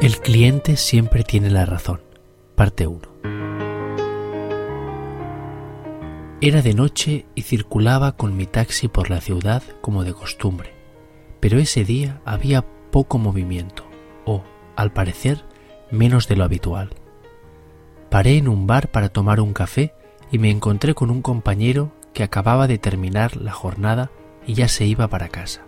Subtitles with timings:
[0.00, 2.00] El cliente siempre tiene la razón.
[2.54, 3.00] Parte 1.
[6.40, 10.72] Era de noche y circulaba con mi taxi por la ciudad como de costumbre,
[11.40, 13.88] pero ese día había poco movimiento,
[14.24, 14.44] o,
[14.76, 15.44] al parecer,
[15.90, 16.90] menos de lo habitual.
[18.08, 19.94] Paré en un bar para tomar un café
[20.30, 24.12] y me encontré con un compañero que acababa de terminar la jornada
[24.46, 25.62] y ya se iba para casa.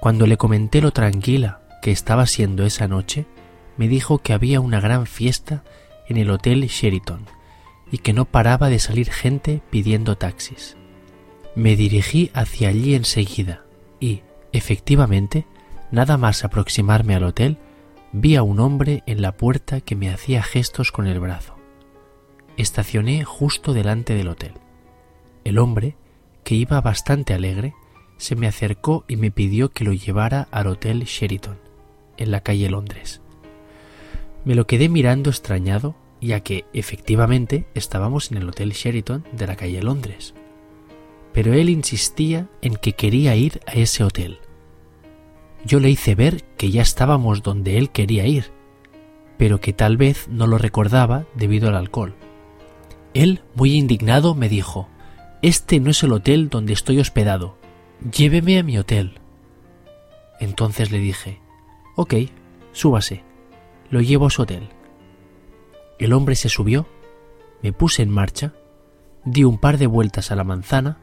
[0.00, 3.26] Cuando le comenté lo tranquila que estaba siendo esa noche,
[3.76, 5.64] me dijo que había una gran fiesta
[6.08, 7.26] en el Hotel Sheraton
[7.90, 10.76] y que no paraba de salir gente pidiendo taxis.
[11.54, 13.64] Me dirigí hacia allí enseguida
[14.00, 15.44] y, efectivamente,
[15.90, 17.58] nada más aproximarme al hotel,
[18.12, 21.56] vi a un hombre en la puerta que me hacía gestos con el brazo.
[22.56, 24.52] Estacioné justo delante del hotel.
[25.44, 25.96] El hombre,
[26.44, 27.74] que iba bastante alegre,
[28.18, 31.71] se me acercó y me pidió que lo llevara al Hotel Sheraton
[32.22, 33.20] en la calle Londres.
[34.44, 39.56] Me lo quedé mirando extrañado, ya que efectivamente estábamos en el Hotel Sheraton de la
[39.56, 40.34] calle Londres.
[41.32, 44.38] Pero él insistía en que quería ir a ese hotel.
[45.64, 48.50] Yo le hice ver que ya estábamos donde él quería ir,
[49.36, 52.14] pero que tal vez no lo recordaba debido al alcohol.
[53.14, 54.88] Él, muy indignado, me dijo,
[55.42, 57.56] Este no es el hotel donde estoy hospedado.
[58.10, 59.20] Lléveme a mi hotel.
[60.40, 61.40] Entonces le dije,
[61.94, 62.14] Ok,
[62.72, 63.22] súbase.
[63.90, 64.70] Lo llevo a su hotel.
[65.98, 66.86] El hombre se subió,
[67.62, 68.54] me puse en marcha,
[69.24, 70.98] di un par de vueltas a la manzana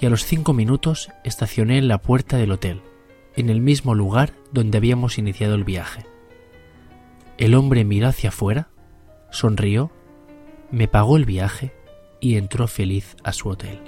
[0.00, 2.80] y a los cinco minutos estacioné en la puerta del hotel,
[3.36, 6.06] en el mismo lugar donde habíamos iniciado el viaje.
[7.36, 8.68] El hombre miró hacia afuera,
[9.30, 9.92] sonrió,
[10.70, 11.72] me pagó el viaje
[12.20, 13.78] y entró feliz a su hotel.